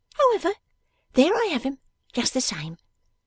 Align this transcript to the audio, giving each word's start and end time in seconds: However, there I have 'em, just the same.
However, 0.15 0.53
there 1.13 1.35
I 1.35 1.49
have 1.51 1.63
'em, 1.63 1.77
just 2.11 2.33
the 2.33 2.41
same. 2.41 2.79